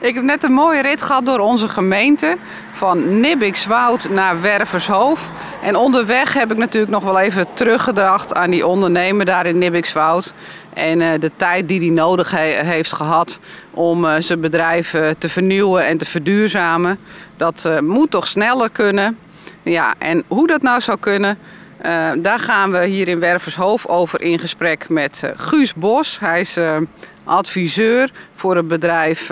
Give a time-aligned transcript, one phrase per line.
[0.00, 2.36] Ik heb net een mooie rit gehad door onze gemeente.
[2.72, 5.30] Van Nibbikswoud naar Wervershoofd.
[5.62, 10.32] En onderweg heb ik natuurlijk nog wel even teruggedracht aan die ondernemer daar in Nibbikswoud.
[10.74, 13.38] En uh, de tijd die hij nodig he heeft gehad
[13.70, 16.98] om uh, zijn bedrijf uh, te vernieuwen en te verduurzamen.
[17.36, 19.18] Dat moet toch sneller kunnen.
[19.62, 21.38] Ja, en hoe dat nou zou kunnen,
[21.86, 26.18] uh, daar gaan we hier in Wervershoofd over in gesprek met uh, Guus Bos.
[26.20, 26.76] Hij is uh,
[27.24, 29.30] adviseur voor het bedrijf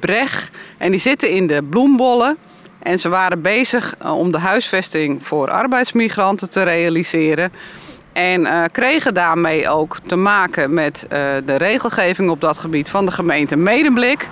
[0.00, 0.50] Breg.
[0.78, 2.36] En die zitten in de bloembollen.
[2.78, 7.52] En ze waren bezig om de huisvesting voor arbeidsmigranten te realiseren.
[8.12, 11.06] En kregen daarmee ook te maken met
[11.44, 14.28] de regelgeving op dat gebied van de gemeente Medemblik.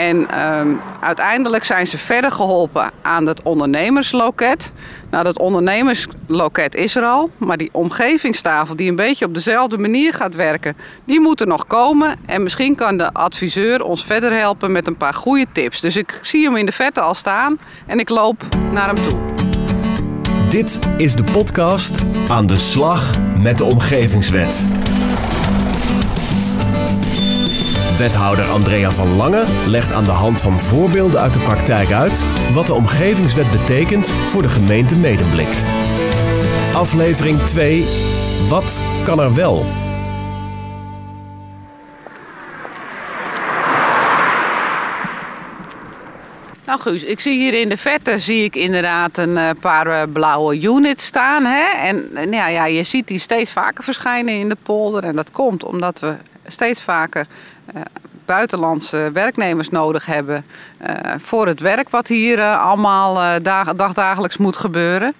[0.00, 4.72] En um, uiteindelijk zijn ze verder geholpen aan het ondernemersloket.
[5.10, 10.14] Nou, dat ondernemersloket is er al, maar die omgevingstafel die een beetje op dezelfde manier
[10.14, 12.16] gaat werken, die moet er nog komen.
[12.26, 15.80] En misschien kan de adviseur ons verder helpen met een paar goede tips.
[15.80, 18.42] Dus ik zie hem in de verte al staan en ik loop
[18.72, 19.18] naar hem toe.
[20.50, 24.66] Dit is de podcast Aan de slag met de omgevingswet.
[28.00, 32.66] Wethouder Andrea van Lange legt aan de hand van voorbeelden uit de praktijk uit wat
[32.66, 35.48] de omgevingswet betekent voor de gemeente Medemblik.
[36.74, 37.84] Aflevering 2.
[38.48, 39.66] Wat kan er wel?
[46.66, 50.02] Nou Guus, ik zie hier in de verte zie ik inderdaad een uh, paar uh,
[50.12, 51.44] blauwe units staan.
[51.44, 51.64] Hè?
[51.78, 55.04] En uh, ja, ja, je ziet die steeds vaker verschijnen in de polder.
[55.04, 56.14] En dat komt omdat we
[56.50, 57.26] steeds vaker
[58.24, 60.44] buitenlandse werknemers nodig hebben
[61.16, 65.14] voor het werk wat hier allemaal dag, dagdagelijks moet gebeuren.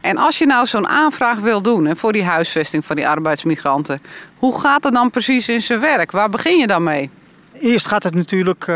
[0.00, 4.02] En als je nou zo'n aanvraag wil doen hè, voor die huisvesting van die arbeidsmigranten,
[4.38, 6.10] hoe gaat het dan precies in zijn werk?
[6.10, 7.10] Waar begin je dan mee?
[7.52, 8.66] Eerst gaat het natuurlijk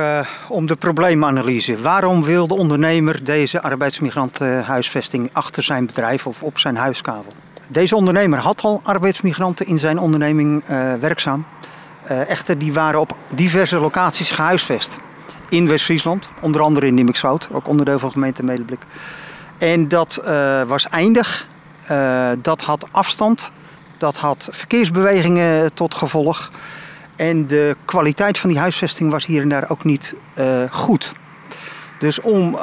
[0.48, 1.80] om de probleemanalyse.
[1.80, 7.32] Waarom wil de ondernemer deze arbeidsmigrantenhuisvesting achter zijn bedrijf of op zijn huiskavel?
[7.66, 10.62] Deze ondernemer had al arbeidsmigranten in zijn onderneming
[11.00, 11.44] werkzaam.
[12.10, 14.98] Uh, echter, die waren op diverse locaties gehuisvest.
[15.48, 18.80] In West-Friesland, onder andere in Nimmikswoud, ook onderdeel van gemeente Medeblik.
[19.58, 20.22] En dat
[20.66, 21.46] was eindig.
[22.42, 23.52] dat had afstand.
[23.98, 26.50] Dat had verkeersbewegingen tot gevolg.
[27.16, 30.14] En de kwaliteit van die huisvesting was hier en daar ook niet
[30.70, 31.12] goed.
[31.98, 32.58] Dus om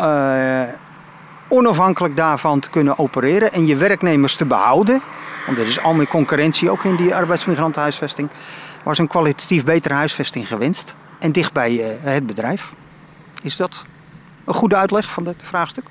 [1.48, 5.02] onafhankelijk daarvan te kunnen opereren en je werknemers te behouden,
[5.46, 8.30] want er is al meer concurrentie ook in die arbeidsmigrantenhuisvesting,
[8.84, 12.74] was een kwalitatief betere huisvesting gewenst en dicht bij uh, het bedrijf.
[13.44, 13.86] Is dat
[14.46, 15.86] een goede uitleg van dit vraagstuk?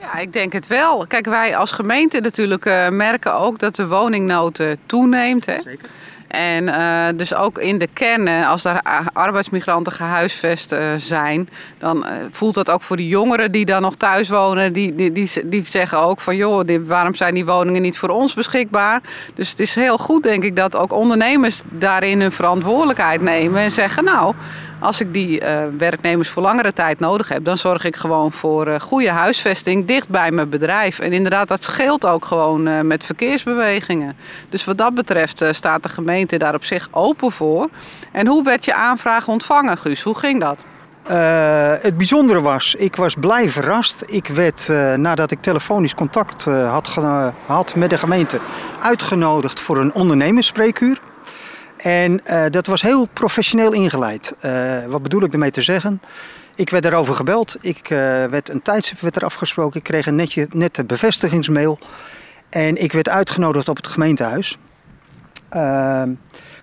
[0.00, 1.06] Ja, ik denk het wel.
[1.06, 5.46] Kijk, wij als gemeente natuurlijk merken ook dat de woningnood toeneemt.
[5.46, 5.60] Hè?
[5.62, 5.88] Zeker.
[6.28, 11.48] En uh, dus ook in de kern, als daar arbeidsmigranten gehuisvest uh, zijn,
[11.78, 15.12] dan uh, voelt dat ook voor de jongeren die dan nog thuis wonen, die, die,
[15.44, 19.00] die, zeggen ook van joh, waarom zijn die woningen niet voor ons beschikbaar?
[19.34, 23.70] Dus het is heel goed denk ik dat ook ondernemers daarin hun verantwoordelijkheid nemen en
[23.70, 24.34] zeggen nou,
[24.78, 28.68] als ik die uh, werknemers voor langere tijd nodig heb, dan zorg ik gewoon voor
[28.68, 30.98] uh, goede huisvesting dicht bij mijn bedrijf.
[30.98, 34.16] En inderdaad, dat scheelt ook gewoon uh, met verkeersbewegingen.
[34.48, 37.68] Dus wat dat betreft staat de gemeente daar op zich open voor.
[38.12, 40.02] En hoe werd je aanvraag ontvangen, Guus?
[40.02, 40.64] Hoe ging dat?
[41.80, 44.02] Het bijzondere was, ik was blij verrast.
[44.06, 48.38] Ik werd, nadat ik telefonisch contact had gehad met de gemeente,
[48.80, 50.98] uitgenodigd voor een ondernemersspreekuur.
[51.76, 54.34] En uh, dat was heel professioneel ingeleid.
[54.44, 56.00] Uh, wat bedoel ik ermee te zeggen?
[56.54, 57.56] Ik werd daarover gebeld.
[57.60, 59.78] Ik uh, werd een tijdstip werd er afgesproken.
[59.78, 61.78] Ik kreeg een netje, nette bevestigingsmail.
[62.48, 64.58] En ik werd uitgenodigd op het gemeentehuis.
[65.48, 66.14] Ehm,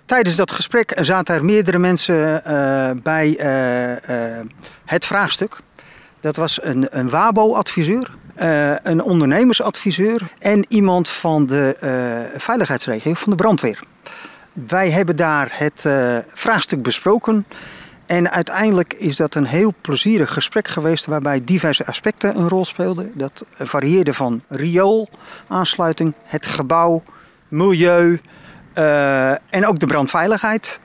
[0.04, 2.42] tijdens dat gesprek zaten er meerdere mensen
[3.02, 3.38] bij
[4.84, 5.56] het vraagstuk.
[6.20, 8.14] Dat was een, een WABO-adviseur,
[8.82, 11.76] een ondernemersadviseur en iemand van de
[12.36, 13.80] veiligheidsregio van de brandweer.
[14.66, 17.46] Wij hebben daar het uh, vraagstuk besproken.
[18.06, 23.12] En uiteindelijk is dat een heel plezierig gesprek geweest waarbij diverse aspecten een rol speelden.
[23.14, 27.02] Dat varieerde van rioolaansluiting, het gebouw,
[27.48, 28.20] milieu
[28.78, 30.80] uh, en ook de brandveiligheid.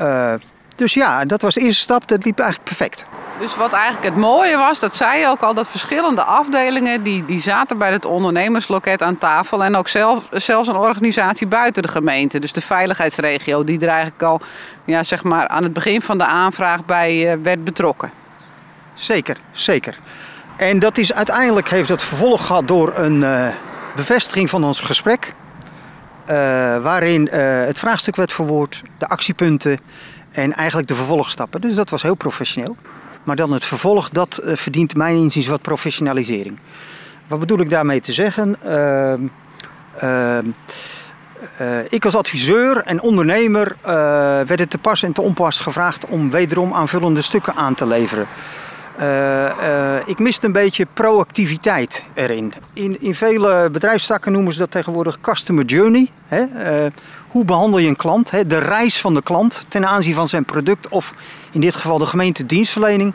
[0.00, 0.34] Uh,
[0.78, 2.08] dus ja, dat was de eerste stap.
[2.08, 3.06] Dat liep eigenlijk perfect.
[3.38, 7.24] Dus wat eigenlijk het mooie was, dat zei je ook al, dat verschillende afdelingen die,
[7.24, 9.64] die zaten bij het ondernemersloket aan tafel.
[9.64, 14.22] En ook zelf, zelfs een organisatie buiten de gemeente, dus de veiligheidsregio, die er eigenlijk
[14.22, 14.40] al
[14.84, 18.10] ja, zeg maar aan het begin van de aanvraag bij uh, werd betrokken.
[18.94, 19.98] Zeker, zeker.
[20.56, 23.48] En dat is uiteindelijk heeft het vervolg gehad door een uh,
[23.96, 25.34] bevestiging van ons gesprek.
[26.30, 26.34] Uh,
[26.82, 29.80] waarin het vraagstuk werd verwoord, de actiepunten
[30.30, 31.60] en eigenlijk de vervolgstappen.
[31.60, 32.76] Dus dat was heel professioneel.
[33.28, 36.58] Maar dan het vervolg, dat eh, verdient mijn inziens wat professionalisering.
[37.26, 38.56] Wat bedoel ik daarmee te zeggen?
[38.62, 39.20] Ehm,
[39.96, 40.46] ehm,
[41.56, 43.86] eh, ik als adviseur en ondernemer uh,
[44.46, 48.26] werden te pas en te onpas gevraagd om wederom aanvullende stukken aan te leveren.
[50.06, 52.52] ik miste een beetje proactiviteit erin.
[52.72, 56.08] In, in vele bedrijfstakken noemen ze dat tegenwoordig customer journey.
[56.26, 56.44] Hè?
[57.28, 58.30] Hoe behandel je een klant?
[58.30, 58.46] Hè?
[58.46, 61.14] De reis van de klant ten aanzien van zijn product of
[61.50, 63.14] in dit geval de gemeente dienstverlening.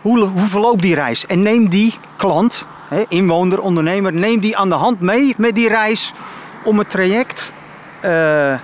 [0.00, 1.26] hoe, hoe verloopt die reis?
[1.26, 2.66] En neem die klant,
[3.08, 6.12] inwoner, ondernemer, neem die aan de hand mee met die reis
[6.64, 7.52] om het traject
[8.04, 8.54] uh,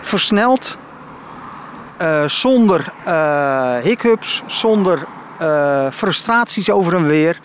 [0.00, 0.78] versneld,
[2.02, 2.92] uh, zonder
[3.82, 5.06] hiccups, zonder
[5.90, 7.40] frustraties over en weer,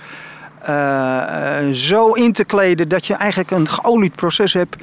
[1.72, 4.76] zo in te kleden dat je eigenlijk een geolied proces hebt.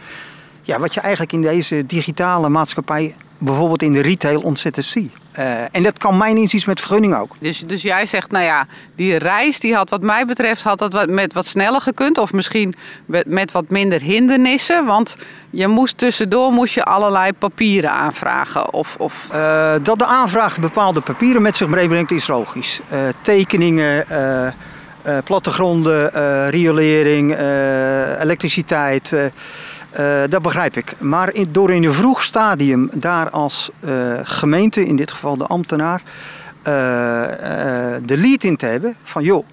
[0.66, 5.12] Ja, wat je eigenlijk in deze digitale maatschappij, bijvoorbeeld in de retail, ontzettend ziet.
[5.38, 7.36] Uh, en dat kan mijn inziens met vergunning ook.
[7.38, 8.66] Dus, dus jij zegt, nou ja,
[8.96, 12.18] die reis die had wat mij betreft had dat wat, met wat sneller gekund.
[12.18, 12.74] Of misschien
[13.06, 14.84] met, met wat minder hindernissen.
[14.84, 15.16] Want
[15.50, 18.72] je moest tussendoor moest je allerlei papieren aanvragen.
[18.72, 19.28] Of, of...
[19.32, 22.80] Uh, dat de aanvraag bepaalde papieren met zich meebrengt is logisch.
[22.92, 24.04] Uh, tekeningen,
[25.24, 26.10] plattegronden,
[26.50, 27.36] riolering,
[28.20, 29.14] elektriciteit...
[30.00, 31.00] Uh, dat begrijp ik.
[31.00, 35.46] Maar in, door in een vroeg stadium daar als uh, gemeente, in dit geval de
[35.46, 36.02] ambtenaar,
[36.58, 36.64] uh,
[38.04, 39.46] de lead in te hebben van joh,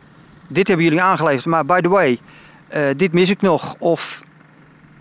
[0.47, 2.19] dit hebben jullie aangeleverd, maar by the way,
[2.95, 3.75] dit mis ik nog.
[3.77, 4.23] Of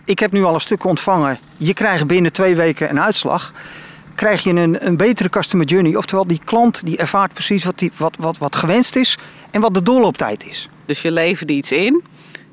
[0.05, 3.53] ik heb nu al een stuk ontvangen, je krijgt binnen twee weken een uitslag.
[4.15, 5.97] Krijg je een, een betere customer journey.
[5.97, 9.19] Oftewel, die klant die ervaart precies wat, die, wat, wat, wat gewenst is
[9.51, 10.69] en wat de doorlooptijd is.
[10.87, 12.03] Dus je levert iets in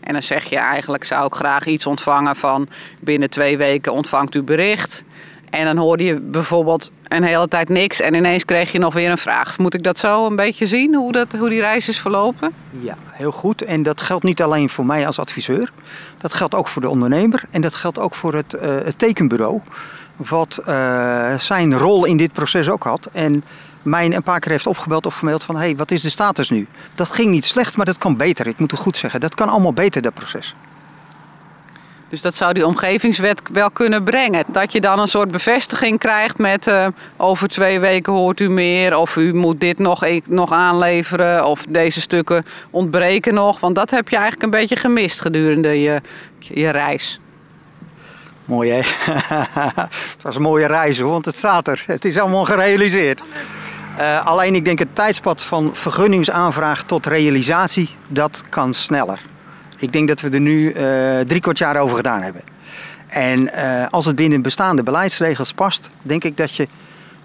[0.08, 2.68] en dan zeg je eigenlijk zou ik graag iets ontvangen van
[3.00, 5.04] binnen twee weken ontvangt u bericht.
[5.50, 9.10] En dan hoorde je bijvoorbeeld een hele tijd niks en ineens kreeg je nog weer
[9.10, 9.58] een vraag.
[9.58, 12.54] Moet ik dat zo een beetje zien, hoe, dat, hoe die reis is verlopen?
[12.80, 13.62] Ja, heel goed.
[13.62, 15.72] En dat geldt niet alleen voor mij als adviseur.
[16.18, 19.62] Dat geldt ook voor de ondernemer en dat geldt ook voor het, uh, het tekenbureau.
[20.18, 23.10] Wat uh, zijn rol in dit proces ook had.
[23.12, 23.44] En
[23.82, 25.56] mij een paar keer heeft opgebeld of gemaild van...
[25.56, 26.68] hé, hey, wat is de status nu?
[26.96, 28.48] Dat ging niet slecht, maar dat kan beter.
[28.48, 29.20] Ik moet het goed zeggen.
[29.20, 30.56] Dat kan allemaal beter, dat proces.
[32.10, 34.44] Dus dat zou die omgevingswet wel kunnen brengen.
[34.48, 36.88] Dat je dan een soort bevestiging krijgt met uh,
[37.18, 38.98] over twee weken hoort u meer.
[38.98, 41.46] Of u moet dit nog, nog aanleveren.
[41.46, 43.60] Of deze stukken ontbreken nog.
[43.60, 46.02] Want dat heb je eigenlijk een beetje gemist gedurende je,
[46.40, 47.20] je reis.
[48.48, 48.78] Mooi hè?
[50.14, 51.84] het was een mooie reis want het staat er.
[51.86, 53.24] Het is allemaal gerealiseerd.
[54.00, 59.20] Uh, alleen ik denk het tijdspad van vergunningsaanvraag tot realisatie, dat kan sneller.
[59.78, 62.42] Ik denk dat we er nu uh, drie kwart jaar over gedaan hebben.
[63.08, 66.68] En uh, als het binnen bestaande beleidsregels past, denk ik dat je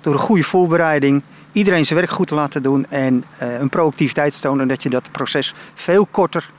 [0.01, 1.23] door een goede voorbereiding
[1.53, 5.11] iedereen zijn werk goed te laten doen en een proactiviteit te tonen, dat je dat
[5.13, 6.51] proces veel korter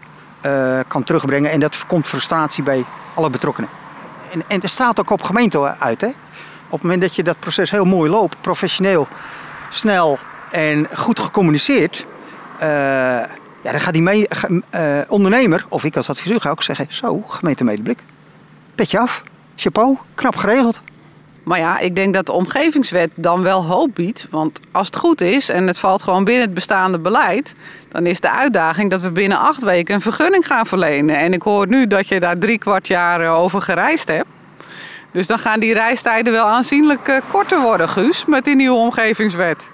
[0.88, 1.52] kan terugbrengen.
[1.52, 3.83] En dat voorkomt frustratie bij alle betrokkenen.
[4.34, 6.02] En, en er staat ook op gemeente uit.
[6.02, 6.08] Hè?
[6.08, 9.08] Op het moment dat je dat proces heel mooi loopt, professioneel
[9.70, 10.20] snel
[10.52, 12.06] en goed gecommuniceerd.
[12.62, 12.68] Uh,
[13.62, 17.22] ja, dan gaat die mee, uh, ondernemer, of ik als adviseur, ga ook zeggen: Zo,
[17.28, 18.04] gemeente Medeblik,
[18.76, 19.24] petje af,
[19.56, 20.82] chapeau, knap geregeld.
[21.44, 24.28] Maar ja, ik denk dat de omgevingswet dan wel hoop biedt.
[24.30, 27.56] Want als het goed is en het valt gewoon binnen het bestaande beleid,
[27.90, 31.16] dan is de uitdaging dat we binnen acht weken een vergunning gaan verlenen.
[31.16, 34.28] En ik hoor nu dat je daar drie kwart jaar eh, over gereisd hebt.
[35.12, 39.70] Dus dan gaan die reistijden wel aanzienlijk uh, korter worden, Guus, met die nieuwe omgevingswet.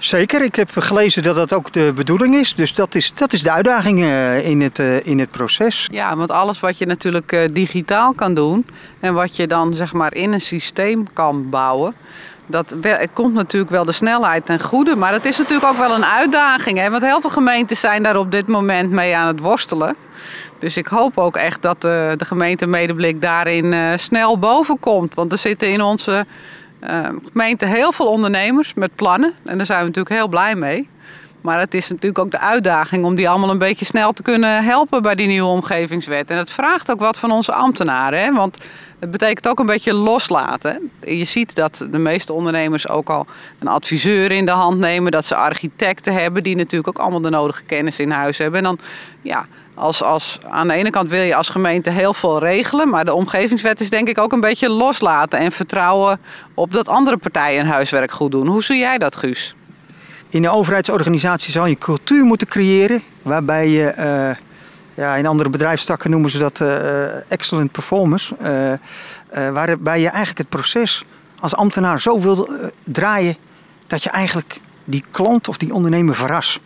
[0.00, 2.54] Zeker, ik heb gelezen dat dat ook de bedoeling is.
[2.54, 5.88] Dus dat is, dat is de uitdaging uh, in, het, uh, in het proces.
[5.92, 8.66] Ja, want alles wat je natuurlijk digitaal kan doen
[9.00, 11.94] en wat je dan zeg maar in een systeem kan bouwen,
[12.46, 12.74] dat
[13.12, 14.96] komt natuurlijk wel de snelheid ten goede.
[14.96, 16.78] Maar het is natuurlijk ook wel een uitdaging.
[16.78, 16.90] Hè?
[16.90, 19.96] Want heel veel gemeentes zijn daar op dit moment mee aan het worstelen.
[20.58, 25.14] Dus ik hoop ook echt dat de, gemeente Medeblik daarin snel boven komt.
[25.14, 26.26] Want er zitten in onze
[26.82, 29.34] uh, gemeente heel veel ondernemers met plannen.
[29.44, 30.88] En daar zijn we natuurlijk heel blij mee.
[31.40, 34.64] Maar het is natuurlijk ook de uitdaging om die allemaal een beetje snel te kunnen
[34.64, 36.30] helpen bij die nieuwe omgevingswet.
[36.30, 38.22] En het vraagt ook wat van onze ambtenaren.
[38.22, 38.32] Hè?
[38.32, 38.58] Want
[38.98, 40.90] het betekent ook een beetje loslaten.
[41.06, 43.26] Je ziet dat de meeste ondernemers ook al
[43.58, 45.12] een adviseur in de hand nemen.
[45.12, 48.58] Dat ze architecten hebben die natuurlijk ook allemaal de nodige kennis in huis hebben.
[48.58, 48.78] En dan,
[49.22, 52.88] ja, als, als, aan de ene kant wil je als gemeente heel veel regelen.
[52.88, 55.38] Maar de omgevingswet is denk ik ook een beetje loslaten.
[55.38, 56.20] En vertrouwen
[56.54, 58.46] op dat andere partijen hun huiswerk goed doen.
[58.46, 59.54] Hoe zie jij dat, Guus?
[60.28, 64.36] In de overheidsorganisatie zou je cultuur moeten creëren waarbij je, uh,
[64.94, 70.48] ja, in andere bedrijfstakken noemen ze dat uh, excellent performance, uh, waarbij je eigenlijk het
[70.48, 71.04] proces
[71.40, 72.48] als ambtenaar zo wil
[72.84, 73.36] draaien
[73.86, 76.60] dat je eigenlijk die klant of die ondernemer verrast.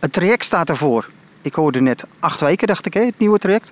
[0.00, 1.08] Het traject staat ervoor.
[1.42, 3.70] Ik hoorde net acht weken, dacht ik, hè, het nieuwe traject.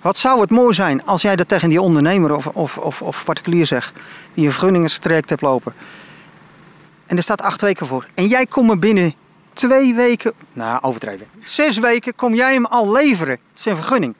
[0.00, 3.24] Wat zou het mooi zijn als jij dat tegen die ondernemer of, of, of, of
[3.24, 3.92] particulier zegt,
[4.34, 5.74] die een vergunningstraject hebt lopen.
[7.06, 8.06] En er staat acht weken voor.
[8.14, 9.14] En jij komt er binnen
[9.52, 14.14] twee weken, nou overdreven, zes weken kom jij hem al leveren, zijn vergunning.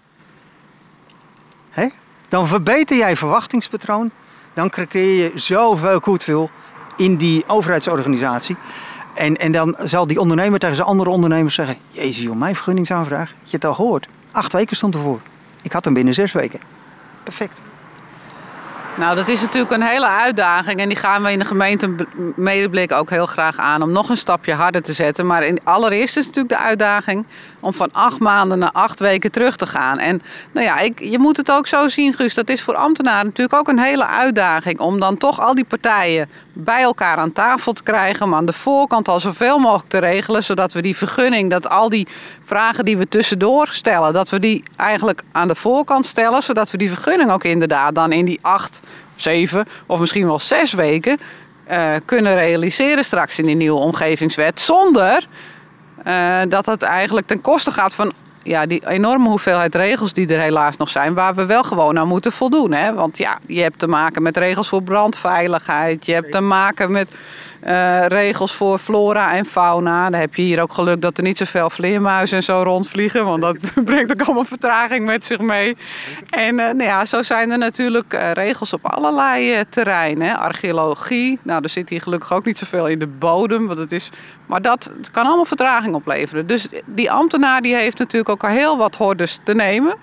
[1.71, 1.89] Hè?
[2.29, 4.11] Dan verbeter jij verwachtingspatroon.
[4.55, 6.51] Dan creëer je zoveel goedwil
[6.97, 8.57] in die overheidsorganisatie.
[9.17, 13.35] En, en dan zal die ondernemer tegen zijn andere ondernemers zeggen: Jezus, joh, mijn vergunningsaanvraag,
[13.43, 14.09] je het al gehoord.
[14.33, 15.21] Acht weken stond ervoor.
[15.63, 16.61] Ik had hem binnen zes weken.
[17.23, 17.63] Perfect.
[18.97, 20.81] Nou, dat is natuurlijk een hele uitdaging.
[20.81, 21.95] En die gaan we in de gemeente
[22.37, 25.27] Medeblik ook heel graag aan om nog een stapje harder te zetten.
[25.27, 27.27] Maar in, allereerst is natuurlijk de uitdaging
[27.61, 29.99] om van acht maanden naar acht weken terug te gaan.
[29.99, 30.23] En
[30.53, 32.35] nou ja, ik, je moet het ook zo zien, Guus.
[32.35, 34.79] Dat is voor ambtenaren natuurlijk ook een hele uitdaging.
[34.79, 38.27] Om dan toch al die partijen bij elkaar aan tafel te krijgen.
[38.27, 40.45] Om aan de voorkant al zoveel mogelijk te regelen.
[40.45, 42.07] Zodat we die vergunning, dat al die
[42.45, 46.43] vragen die we tussendoor stellen, dat we die eigenlijk aan de voorkant stellen.
[46.43, 48.81] Zodat we die vergunning ook inderdaad dan in die acht,
[49.17, 51.19] zeven of misschien wel zes weken
[51.71, 54.61] uh, kunnen realiseren straks in die nieuwe omgevingswet.
[54.61, 55.27] Zonder
[56.07, 60.41] uh, dat het eigenlijk ten koste gaat van ja, die enorme hoeveelheid regels die er
[60.41, 62.73] helaas nog zijn, waar we wel gewoon aan moeten voldoen.
[62.73, 62.95] Hè?
[62.95, 67.09] Want ja, je hebt te maken met regels voor brandveiligheid, je hebt te maken met
[67.65, 70.11] uh, regels voor flora en fauna.
[70.11, 73.43] Dan heb je hier ook geluk dat er niet zoveel vleermuizen en zo rondvliegen, want
[73.43, 75.77] dat brengt ook allemaal vertraging met zich mee.
[76.31, 80.39] En uh, nou ja, zo zijn er natuurlijk uh, regels op allerlei terreinen.
[80.39, 84.11] Archeologie, nou, er zit hier gelukkig ook niet zoveel in de bodem, want het is,
[84.47, 86.47] maar dat kan allemaal vertraging opleveren.
[86.47, 89.95] Dus die ambtenaar die heeft natuurlijk ook al heel wat hordes te nemen.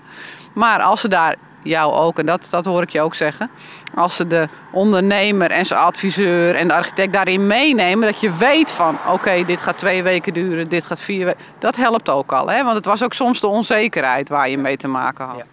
[0.54, 3.50] Maar als ze daar jou ook, en dat, dat hoor ik je ook zeggen.
[3.94, 8.72] Als ze de ondernemer en zijn adviseur en de architect daarin meenemen, dat je weet
[8.72, 11.40] van oké, dit gaat twee weken duren, dit gaat vier weken.
[11.58, 12.62] Dat helpt ook al, hè?
[12.62, 15.36] want het was ook soms de onzekerheid waar je mee te maken had.
[15.36, 15.44] Ja.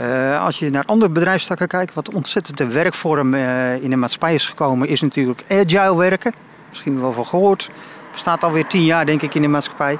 [0.00, 4.34] Uh, als je naar andere bedrijfstakken kijkt, wat ontzettend de werkvorm uh, in de maatschappij
[4.34, 6.34] is gekomen, is natuurlijk agile werken.
[6.68, 7.70] Misschien wel van gehoord.
[8.12, 9.98] Bestaat alweer tien jaar, denk ik, in de maatschappij.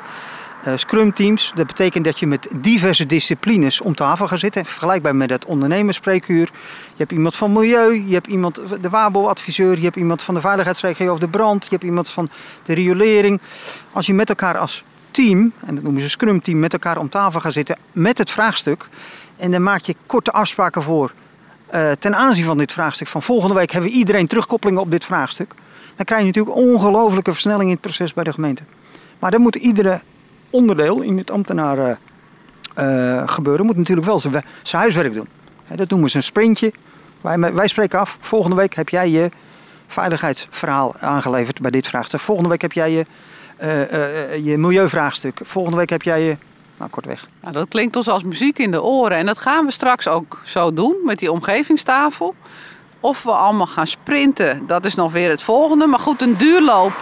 [0.68, 4.64] Uh, scrum teams, dat betekent dat je met diverse disciplines om tafel gaat zitten.
[4.64, 6.50] Vergelijkbaar met het ondernemerspreekuur.
[6.86, 10.40] Je hebt iemand van milieu, je hebt iemand, de WABO-adviseur, je hebt iemand van de
[10.40, 12.28] veiligheidsregio of de brand, je hebt iemand van
[12.62, 13.40] de riolering.
[13.92, 17.08] Als je met elkaar als team, en dat noemen ze scrum team, met elkaar om
[17.08, 18.88] tafel gaat zitten met het vraagstuk.
[19.36, 21.12] En dan maak je korte afspraken voor
[21.74, 23.06] uh, ten aanzien van dit vraagstuk.
[23.06, 25.54] Van volgende week hebben we iedereen terugkoppelingen op dit vraagstuk.
[25.96, 28.62] Dan krijg je natuurlijk ongelofelijke versnelling in het proces bij de gemeente.
[29.18, 30.00] Maar dan moet iedere
[30.50, 31.98] onderdeel in het ambtenaren
[32.78, 35.28] uh, gebeuren moet natuurlijk wel zijn, zijn huiswerk doen.
[35.74, 36.72] dat noemen ze een sprintje.
[37.20, 39.30] Wij, wij spreken af, volgende week heb jij je
[39.86, 42.20] veiligheidsverhaal aangeleverd bij dit vraagstuk.
[42.20, 43.06] Volgende week heb jij je,
[43.62, 45.40] uh, je milieuvraagstuk.
[45.42, 46.36] Volgende week heb jij je
[46.78, 47.28] nou, kortweg.
[47.40, 49.16] Nou, dat klinkt ons als muziek in de oren.
[49.16, 52.34] En dat gaan we straks ook zo doen met die omgevingstafel.
[53.00, 55.86] Of we allemaal gaan sprinten, dat is nog weer het volgende.
[55.86, 56.92] Maar goed, een duurloop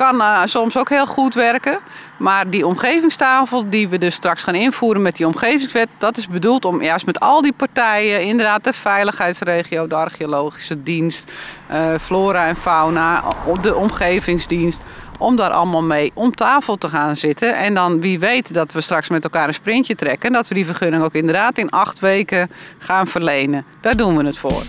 [0.00, 1.78] kan uh, soms ook heel goed werken.
[2.16, 6.64] Maar die omgevingstafel die we dus straks gaan invoeren met die omgevingswet, dat is bedoeld
[6.64, 11.32] om juist met al die partijen, inderdaad de veiligheidsregio, de archeologische dienst,
[11.70, 13.22] uh, flora en fauna,
[13.62, 14.80] de omgevingsdienst,
[15.18, 17.56] om daar allemaal mee om tafel te gaan zitten.
[17.56, 20.54] En dan wie weet dat we straks met elkaar een sprintje trekken en dat we
[20.54, 23.64] die vergunning ook inderdaad in acht weken gaan verlenen.
[23.80, 24.62] Daar doen we het voor.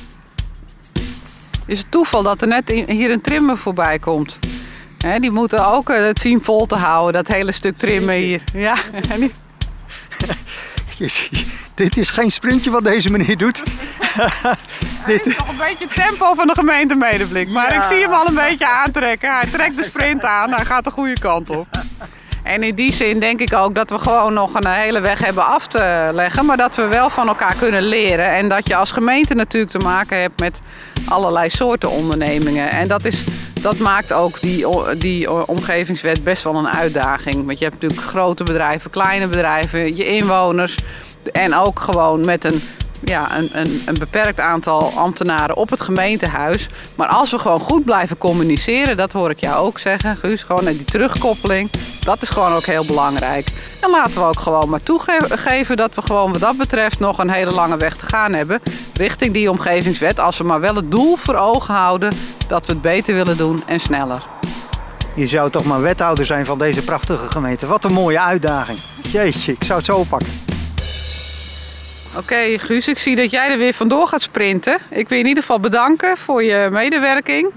[1.65, 4.39] Is het toeval dat er net hier een trimmer voorbij komt?
[5.01, 8.41] Die moeten ook eh, het zien vol te houden, dat hele stuk trimmen hier.
[8.53, 8.75] Ja,
[11.75, 13.63] dit is geen sprintje wat deze meneer doet.
[15.05, 17.49] Dit is nog een beetje het tempo van de gemeente Medeblik.
[17.49, 19.35] Maar ik zie hem al een beetje aantrekken.
[19.35, 21.67] Hij trekt de sprint aan, hij gaat de goede kant op.
[22.43, 25.45] En in die zin denk ik ook dat we gewoon nog een hele weg hebben
[25.45, 26.45] af te leggen.
[26.45, 28.31] Maar dat we wel van elkaar kunnen leren.
[28.31, 30.61] En dat je als gemeente natuurlijk te maken hebt met
[31.05, 32.69] allerlei soorten ondernemingen.
[32.69, 33.23] En dat, is,
[33.61, 34.65] dat maakt ook die,
[34.97, 37.45] die omgevingswet best wel een uitdaging.
[37.45, 40.77] Want je hebt natuurlijk grote bedrijven, kleine bedrijven, je inwoners.
[41.31, 42.61] En ook gewoon met een
[43.03, 46.67] ja, een, een, een, beperkt aantal ambtenaren op het gemeentehuis.
[46.95, 50.65] Maar als we gewoon goed blijven communiceren, dat hoor ik jou ook zeggen, Guus, gewoon
[50.65, 51.69] die terugkoppeling,
[52.03, 53.47] dat is gewoon ook heel belangrijk.
[53.79, 57.29] En laten we ook gewoon maar toegeven dat we gewoon wat dat betreft nog een
[57.29, 58.61] hele lange weg te gaan hebben
[58.93, 60.19] richting die omgevingswet.
[60.19, 62.13] Als we maar wel het doel voor ogen houden
[62.47, 64.25] dat we het beter willen doen en sneller.
[65.15, 67.67] Je zou toch maar wethouder zijn van deze prachtige gemeente.
[67.67, 68.77] Wat een mooie uitdaging.
[69.11, 70.40] Jeetje, ik zou het zo oppakken.
[72.15, 74.77] Oké, Guus, ik zie dat jij er weer vandoor gaat sprinten.
[74.89, 77.51] Ik wil je in ieder geval bedanken voor je medewerking.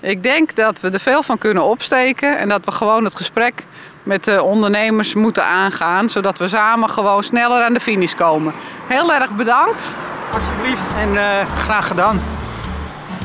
[0.00, 3.66] Ik denk dat we er veel van kunnen opsteken en dat we gewoon het gesprek
[4.02, 8.52] met de ondernemers moeten aangaan, zodat we samen gewoon sneller aan de finish komen.
[8.86, 9.88] Heel erg bedankt.
[10.32, 12.22] Alsjeblieft en uh, graag gedaan.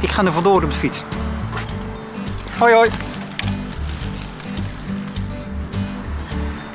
[0.01, 1.03] Ik ga er vandoor op de fiets.
[2.57, 2.89] Hoi hoi.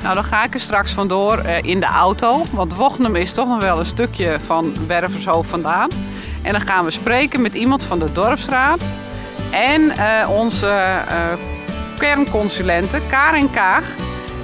[0.05, 2.41] Nou, dan ga ik er straks vandoor uh, in de auto.
[2.51, 5.89] Want Wochnum is toch nog wel een stukje van Wervershoofd vandaan.
[6.41, 8.79] En dan gaan we spreken met iemand van de dorpsraad.
[9.51, 11.15] En uh, onze uh,
[11.97, 13.83] kernconsulente Karin Kaag.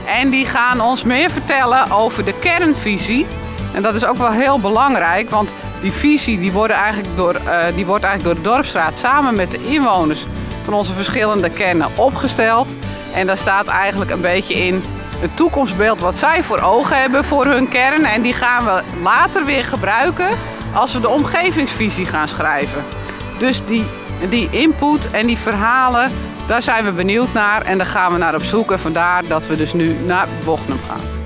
[0.06, 3.26] En die gaan ons meer vertellen over de kernvisie.
[3.74, 7.42] En dat is ook wel heel belangrijk, want die visie die wordt eigenlijk door,
[7.76, 10.26] die wordt eigenlijk door de dorpsraad samen met de inwoners
[10.64, 12.68] van onze verschillende kernen opgesteld.
[13.14, 14.84] En daar staat eigenlijk een beetje in
[15.22, 18.06] het toekomstbeeld wat zij voor ogen hebben voor hun kern.
[18.06, 20.28] En die gaan we later weer gebruiken
[20.74, 22.84] als we de omgevingsvisie gaan schrijven.
[23.38, 23.86] Dus die,
[24.30, 26.12] die input en die verhalen,
[26.48, 28.72] daar zijn we benieuwd naar en daar gaan we naar op zoek.
[28.72, 31.21] En vandaar dat we dus nu naar Bochum gaan.